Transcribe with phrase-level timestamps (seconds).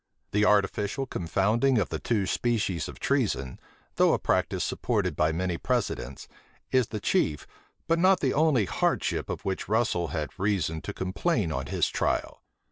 [0.31, 3.59] The artificial confounding of the two species of treason,
[3.97, 6.27] though a practice supported by many precedents,
[6.71, 7.45] is the chief,
[7.87, 12.41] but not the only hardship of which Russel had reason to complain on his trial.